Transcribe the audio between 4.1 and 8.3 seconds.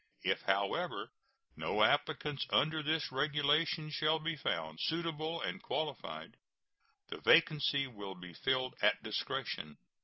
be found suitable and qualified, the vacancy will